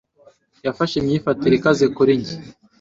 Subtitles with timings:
[0.65, 2.35] Yafashe imyifatire ikaze kuri njye.